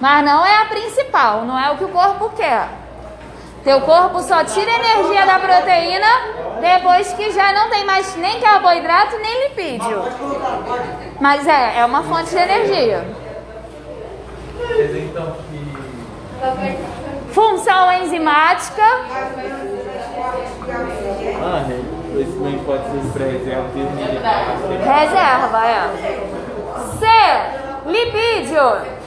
mas 0.00 0.24
não 0.24 0.44
é 0.44 0.62
a 0.62 0.64
principal, 0.66 1.44
não 1.44 1.58
é 1.58 1.70
o 1.70 1.76
que 1.76 1.84
o 1.84 1.88
corpo 1.88 2.30
quer. 2.30 2.81
Teu 3.64 3.80
corpo 3.82 4.20
só 4.22 4.42
tira 4.44 4.70
energia 4.70 5.24
da 5.24 5.38
proteína 5.38 6.06
depois 6.60 7.12
que 7.12 7.30
já 7.30 7.52
não 7.52 7.70
tem 7.70 7.84
mais 7.84 8.16
nem 8.16 8.40
carboidrato 8.40 9.16
nem 9.18 9.48
lipídio. 9.48 10.02
Mas 11.20 11.46
é, 11.46 11.78
é 11.78 11.84
uma 11.84 12.02
fonte 12.02 12.30
de 12.30 12.36
energia. 12.36 13.04
Função 17.32 17.92
enzimática. 17.92 18.82
Ah, 21.44 21.64
esse 22.18 22.32
também 22.32 22.58
pode 22.64 22.84
ser 22.84 23.12
pré-reserva 23.12 23.70
Reserva, 24.84 25.66
é. 25.66 25.80
C. 26.98 27.06
Lipídio. 27.90 29.01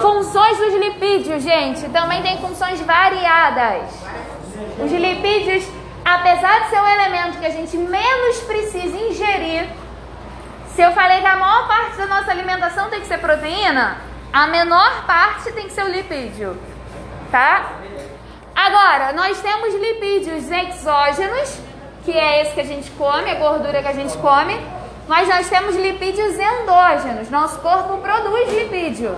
Funções 0.00 0.58
dos 0.58 0.74
lipídios, 0.74 1.42
gente, 1.42 1.88
também 1.90 2.22
tem 2.22 2.38
funções 2.38 2.80
variadas. 2.80 3.82
Os 4.78 4.90
lipídios, 4.90 5.64
apesar 6.04 6.64
de 6.64 6.70
ser 6.70 6.80
um 6.80 6.88
elemento 6.88 7.38
que 7.38 7.46
a 7.46 7.50
gente 7.50 7.76
menos 7.76 8.40
precisa 8.40 8.96
ingerir, 8.96 9.68
se 10.74 10.82
eu 10.82 10.90
falei 10.92 11.20
que 11.20 11.26
a 11.26 11.36
maior 11.36 11.68
parte 11.68 11.96
da 11.96 12.06
nossa 12.06 12.30
alimentação 12.30 12.90
tem 12.90 13.00
que 13.00 13.06
ser 13.06 13.18
proteína, 13.18 13.98
a 14.32 14.48
menor 14.48 15.06
parte 15.06 15.52
tem 15.52 15.66
que 15.66 15.72
ser 15.72 15.84
o 15.84 15.88
lipídio, 15.88 16.58
tá? 17.30 17.70
Agora, 18.54 19.12
nós 19.12 19.40
temos 19.40 19.74
lipídios 19.74 20.50
exógenos, 20.50 21.58
que 22.04 22.12
é 22.12 22.42
esse 22.42 22.54
que 22.54 22.60
a 22.60 22.64
gente 22.64 22.90
come, 22.92 23.30
a 23.30 23.34
gordura 23.36 23.80
que 23.80 23.88
a 23.88 23.92
gente 23.92 24.16
come, 24.18 24.60
mas 25.06 25.28
nós 25.28 25.48
temos 25.48 25.76
lipídios 25.76 26.36
endógenos. 26.38 27.30
Nosso 27.30 27.60
corpo 27.60 27.98
produz 27.98 28.52
lipídio. 28.52 29.16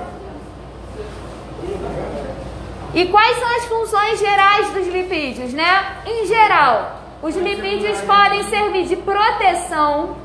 E 2.96 3.04
quais 3.08 3.38
são 3.38 3.56
as 3.56 3.64
funções 3.66 4.18
gerais 4.18 4.70
dos 4.70 4.86
lipídios, 4.88 5.52
né? 5.52 5.98
Em 6.06 6.24
geral, 6.24 6.98
os 7.22 7.36
lipídios 7.36 8.00
podem 8.00 8.42
servir 8.44 8.86
de 8.86 8.96
proteção 8.96 10.16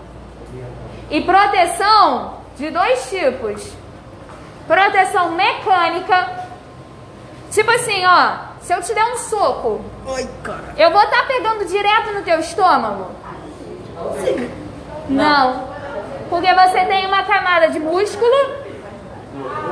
e 1.10 1.20
proteção 1.20 2.38
de 2.56 2.70
dois 2.70 3.10
tipos. 3.10 3.74
Proteção 4.66 5.32
mecânica, 5.32 6.46
tipo 7.52 7.70
assim, 7.72 8.06
ó, 8.06 8.36
se 8.62 8.74
eu 8.74 8.82
te 8.82 8.94
der 8.94 9.04
um 9.04 9.18
soco, 9.18 9.84
eu 10.78 10.92
vou 10.92 11.04
estar 11.04 11.24
tá 11.24 11.26
pegando 11.28 11.66
direto 11.66 12.14
no 12.14 12.22
teu 12.22 12.40
estômago? 12.40 13.12
Não. 15.10 15.68
Porque 16.30 16.54
você 16.54 16.86
tem 16.86 17.06
uma 17.06 17.24
camada 17.24 17.68
de 17.68 17.80
músculo 17.82 18.61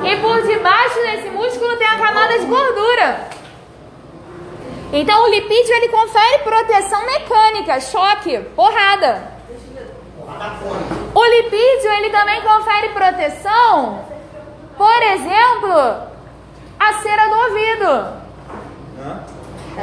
e 0.03 0.15
por 0.17 0.41
debaixo 0.43 0.95
desse 1.01 1.29
músculo 1.29 1.77
tem 1.77 1.87
a 1.87 1.97
camada 1.97 2.39
de 2.39 2.45
gordura. 2.45 3.29
Então 4.91 5.23
o 5.23 5.29
lipídio 5.29 5.75
ele 5.75 5.89
confere 5.89 6.39
proteção 6.43 7.05
mecânica, 7.05 7.79
choque, 7.79 8.39
porrada. 8.55 9.39
O 11.13 11.25
lipídio 11.25 11.91
ele 11.97 12.09
também 12.09 12.41
confere 12.41 12.89
proteção, 12.89 14.05
por 14.77 15.03
exemplo, 15.03 16.09
a 16.79 16.93
cera 17.01 17.27
do 17.27 17.35
ouvido. 17.35 18.19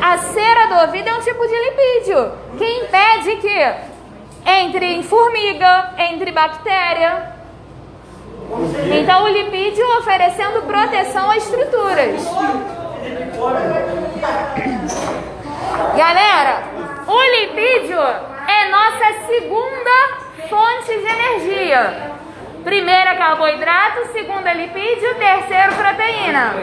A 0.00 0.18
cera 0.18 0.66
do 0.66 0.80
ouvido 0.86 1.08
é 1.08 1.14
um 1.14 1.20
tipo 1.20 1.46
de 1.46 1.54
lipídio 1.54 2.32
que 2.58 2.64
impede 2.64 3.36
que 3.36 3.96
entre 4.46 5.02
formiga, 5.02 5.94
entre 5.98 6.32
bactéria. 6.32 7.35
Então 8.84 9.24
o 9.24 9.28
lipídio 9.28 9.86
oferecendo 9.98 10.62
proteção 10.62 11.30
às 11.30 11.42
estruturas. 11.44 12.22
Galera, 15.96 16.62
o 17.06 17.22
lipídio 17.22 18.00
é 18.00 18.68
nossa 18.70 19.26
segunda 19.26 20.26
fonte 20.48 20.98
de 20.98 21.06
energia. 21.06 22.12
Primeira 22.64 23.14
carboidrato, 23.14 24.12
segunda 24.12 24.52
lipídio, 24.52 25.14
terceiro 25.14 25.74
proteína. 25.74 26.54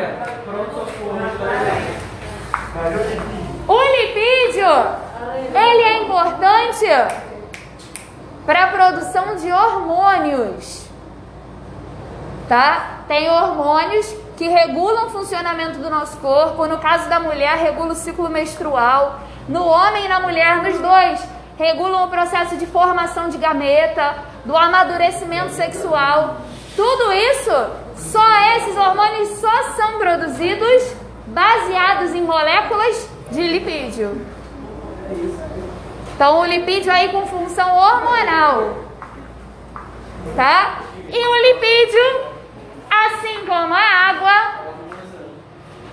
O 3.68 3.82
lipídio, 3.82 4.68
ele 5.56 5.84
é 5.84 6.04
importante 6.04 6.86
para 8.46 8.64
a 8.66 8.68
produção 8.68 9.36
de 9.38 9.52
hormônios. 9.52 10.83
Tá? 12.48 13.00
Tem 13.08 13.30
hormônios 13.30 14.14
que 14.36 14.48
regulam 14.48 15.08
o 15.08 15.10
funcionamento 15.10 15.80
do 15.80 15.90
nosso 15.90 16.18
corpo. 16.18 16.66
No 16.68 16.78
caso 16.78 17.10
da 17.10 17.20
mulher, 17.20 17.58
regula 17.58 17.94
o 17.94 17.96
ciclo 17.96 18.30
menstrual. 18.30 19.20
No 19.48 19.66
homem 19.66 20.06
e 20.06 20.08
na 20.08 20.20
mulher, 20.20 20.62
nos 20.62 20.78
dois, 20.80 21.24
regulam 21.58 22.06
o 22.06 22.10
processo 22.10 22.58
de 22.58 22.66
formação 22.66 23.30
de 23.30 23.38
gameta, 23.38 24.16
do 24.46 24.56
amadurecimento 24.56 25.52
sexual. 25.52 26.38
Tudo 26.76 27.14
isso, 27.14 27.52
só 27.96 28.56
esses 28.58 28.76
hormônios 28.76 29.30
só 29.40 29.64
são 29.76 30.00
produzidos 30.00 30.96
baseados 31.28 32.14
em 32.14 32.22
moléculas 32.22 33.10
de 33.32 33.42
lipídio. 33.42 34.26
Então, 36.16 36.40
o 36.40 36.46
lipídio 36.46 36.92
aí 36.92 37.10
com 37.10 37.26
função 37.26 37.76
hormonal, 37.76 38.78
tá? 40.36 40.80
E 41.10 41.28
o 41.28 41.54
lipídio, 41.54 42.33
assim 42.94 43.46
como 43.46 43.74
a 43.74 43.80
água, 43.80 44.34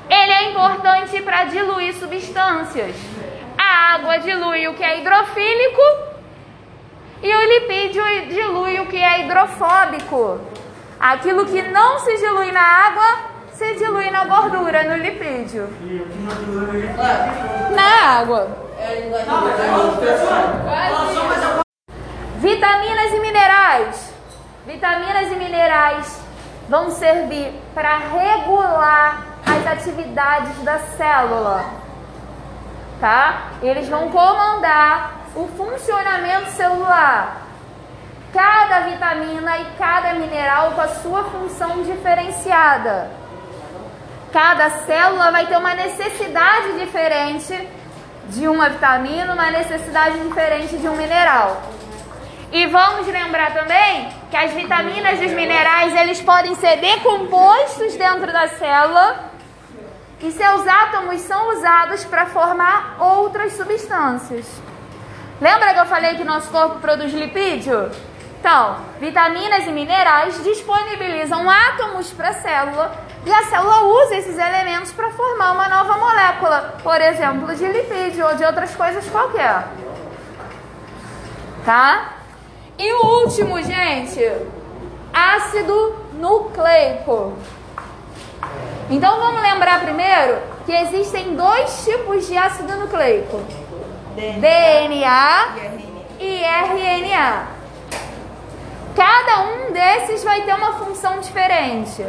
ele 0.08 0.32
é 0.32 0.50
importante 0.50 1.22
para 1.22 1.44
diluir 1.44 1.94
substâncias. 1.94 2.96
A 3.56 3.94
água 3.94 4.18
dilui 4.18 4.66
o 4.68 4.74
que 4.74 4.82
é 4.82 5.00
hidrofílico 5.00 5.82
e 7.22 7.34
o 7.34 7.48
lipídio 7.52 8.02
dilui 8.28 8.80
o 8.80 8.86
que 8.86 8.96
é 8.96 9.20
hidrofóbico. 9.20 10.40
Aquilo 10.98 11.46
que 11.46 11.62
não 11.62 11.98
se 12.00 12.16
dilui 12.16 12.50
na 12.50 12.62
água 12.62 13.30
se 13.52 13.74
dilui 13.74 14.10
na 14.10 14.24
gordura, 14.24 14.82
no 14.84 14.96
lipídio. 15.02 15.68
Na 17.74 18.18
água. 18.18 18.56
Vitaminas 22.38 23.12
e 23.12 23.20
minerais. 23.20 24.14
Vitaminas 24.66 25.32
e 25.32 25.36
minerais 25.36 26.29
vão 26.70 26.88
servir 26.88 27.52
para 27.74 27.98
regular 27.98 29.26
as 29.44 29.66
atividades 29.66 30.56
da 30.62 30.78
célula. 30.96 31.64
Tá? 33.00 33.48
Eles 33.60 33.88
vão 33.88 34.08
comandar 34.10 35.16
o 35.34 35.48
funcionamento 35.48 36.50
celular. 36.50 37.38
Cada 38.32 38.80
vitamina 38.86 39.58
e 39.58 39.64
cada 39.76 40.14
mineral 40.14 40.70
com 40.70 40.80
a 40.80 40.88
sua 40.88 41.24
função 41.24 41.82
diferenciada. 41.82 43.10
Cada 44.32 44.70
célula 44.86 45.32
vai 45.32 45.46
ter 45.46 45.56
uma 45.56 45.74
necessidade 45.74 46.78
diferente 46.78 47.68
de 48.28 48.46
uma 48.46 48.68
vitamina, 48.68 49.32
uma 49.32 49.50
necessidade 49.50 50.20
diferente 50.20 50.76
de 50.76 50.88
um 50.88 50.94
mineral. 50.94 51.60
E 52.52 52.66
vamos 52.66 53.06
lembrar 53.06 53.54
também 53.54 54.08
que 54.28 54.36
as 54.36 54.52
vitaminas 54.52 55.20
e 55.20 55.26
os 55.26 55.32
minerais 55.32 55.94
eles 55.94 56.20
podem 56.20 56.54
ser 56.56 56.78
decompostos 56.78 57.94
dentro 57.94 58.32
da 58.32 58.48
célula 58.48 59.30
e 60.20 60.32
seus 60.32 60.66
átomos 60.66 61.20
são 61.20 61.56
usados 61.56 62.04
para 62.04 62.26
formar 62.26 62.96
outras 62.98 63.52
substâncias. 63.52 64.46
Lembra 65.40 65.72
que 65.72 65.80
eu 65.80 65.86
falei 65.86 66.16
que 66.16 66.24
nosso 66.24 66.50
corpo 66.50 66.80
produz 66.80 67.12
lipídio? 67.12 67.90
Então, 68.40 68.78
vitaminas 68.98 69.66
e 69.66 69.70
minerais 69.70 70.42
disponibilizam 70.42 71.48
átomos 71.48 72.12
para 72.12 72.30
a 72.30 72.34
célula 72.34 72.92
e 73.24 73.32
a 73.32 73.44
célula 73.44 73.82
usa 73.82 74.16
esses 74.16 74.36
elementos 74.36 74.92
para 74.92 75.10
formar 75.10 75.52
uma 75.52 75.68
nova 75.68 75.96
molécula, 75.98 76.74
por 76.82 77.00
exemplo, 77.00 77.54
de 77.54 77.66
lipídio 77.66 78.26
ou 78.26 78.34
de 78.34 78.44
outras 78.44 78.74
coisas 78.74 79.08
qualquer. 79.08 79.64
Tá? 81.64 82.19
E 82.80 82.92
o 82.94 83.06
último, 83.20 83.62
gente, 83.62 84.26
ácido 85.12 85.96
nucleico. 86.14 87.34
Então 88.88 89.20
vamos 89.20 89.42
lembrar 89.42 89.82
primeiro 89.82 90.38
que 90.64 90.72
existem 90.72 91.36
dois 91.36 91.84
tipos 91.84 92.26
de 92.26 92.38
ácido 92.38 92.74
nucleico: 92.76 93.42
DNA 94.16 95.56
e 96.18 96.42
RNA. 96.42 97.48
Cada 98.96 99.40
um 99.42 99.72
desses 99.72 100.24
vai 100.24 100.40
ter 100.40 100.54
uma 100.54 100.72
função 100.78 101.20
diferente. 101.20 102.02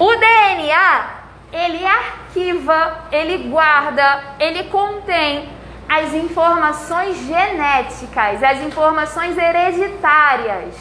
O 0.00 0.16
DNA, 0.16 1.10
ele 1.52 1.86
arquiva, 1.86 3.04
ele 3.12 3.48
guarda, 3.50 4.34
ele 4.40 4.64
contém 4.64 5.55
as 5.88 6.12
informações 6.14 7.16
genéticas, 7.26 8.42
as 8.42 8.60
informações 8.60 9.36
hereditárias. 9.38 10.74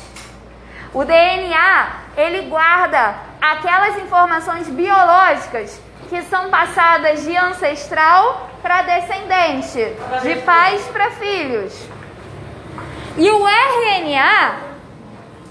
O 0.94 1.04
DNA, 1.04 1.88
ele 2.18 2.50
guarda 2.50 3.15
aquelas 3.41 3.98
informações 4.00 4.68
biológicas 4.70 5.80
que 6.10 6.22
são 6.24 6.50
passadas 6.50 7.24
de 7.24 7.36
ancestral 7.36 8.50
para 8.62 8.82
descendente, 8.84 9.96
de 10.22 10.36
pais 10.41 10.82
para 10.88 11.12
filhos. 11.12 11.74
E 13.18 13.30
o 13.30 13.48
RNA, 13.48 14.56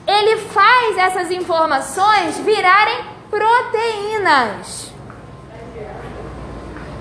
ele 0.06 0.36
faz 0.48 0.98
essas 0.98 1.30
informações 1.30 2.38
virarem 2.40 3.04
proteínas. 3.30 4.92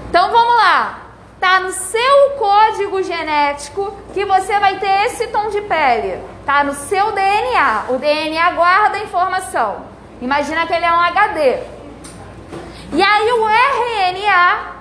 Então 0.10 0.32
vamos 0.32 0.56
lá. 0.56 1.03
Tá 1.44 1.60
no 1.60 1.74
seu 1.74 2.30
código 2.38 3.04
genético 3.04 3.94
que 4.14 4.24
você 4.24 4.58
vai 4.62 4.80
ter 4.80 5.08
esse 5.08 5.28
tom 5.28 5.50
de 5.50 5.60
pele. 5.60 6.24
Tá 6.46 6.64
no 6.64 6.74
seu 6.74 7.12
DNA. 7.12 7.84
O 7.90 7.98
DNA 7.98 8.52
guarda 8.52 8.96
a 8.96 9.04
informação. 9.04 9.86
Imagina 10.22 10.66
que 10.66 10.72
ele 10.72 10.86
é 10.86 10.94
um 10.94 11.02
HD. 11.02 11.58
E 12.94 13.04
aí 13.04 13.32
o 13.34 13.46
RNA 13.46 14.72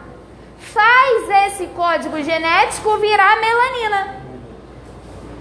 faz 0.61 1.29
esse 1.47 1.67
código 1.67 2.23
genético 2.23 2.97
virar 2.99 3.41
melanina. 3.41 4.17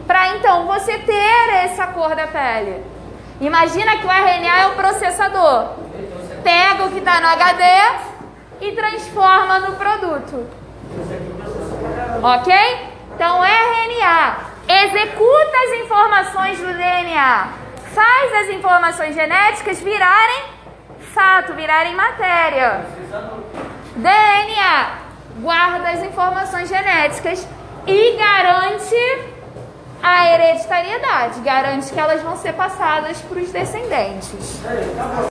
Para 0.08 0.30
então 0.30 0.66
você 0.66 0.98
ter 0.98 1.50
essa 1.66 1.86
cor 1.86 2.16
da 2.16 2.26
pele. 2.26 2.84
Imagina 3.40 3.96
que 3.98 4.08
o 4.08 4.10
RNA 4.10 4.60
é 4.60 4.68
o 4.70 4.76
processador. 4.76 5.76
Pega 6.44 6.84
o 6.86 6.92
que 6.92 6.98
está 6.98 7.22
no 7.22 7.28
HD 7.28 7.64
e 8.62 8.72
transforma 8.72 9.60
no 9.60 9.76
produto. 9.76 10.61
Ok? 12.24 12.54
Então, 13.16 13.44
RNA 13.44 14.38
executa 14.68 15.58
as 15.66 15.82
informações 15.84 16.60
do 16.60 16.74
DNA, 16.74 17.48
faz 17.94 18.34
as 18.34 18.56
informações 18.56 19.14
genéticas 19.16 19.80
virarem 19.80 20.44
fato, 21.14 21.54
virarem 21.54 21.96
matéria. 21.96 22.86
DNA 23.96 25.02
guarda 25.40 25.90
as 25.90 26.04
informações 26.04 26.70
genéticas 26.70 27.48
e 27.86 28.18
garante 28.18 28.96
a 30.02 30.28
hereditariedade, 30.28 31.42
garante 31.42 31.92
que 31.92 32.00
elas 32.00 32.22
vão 32.22 32.36
ser 32.36 32.54
passadas 32.54 33.22
para 33.22 33.40
os 33.40 33.52
descendentes. 33.52 34.62